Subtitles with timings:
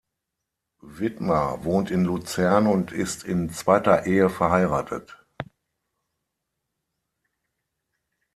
[0.81, 5.15] Widmer wohnt in Luzern und ist in zweiter Ehe verheiratet.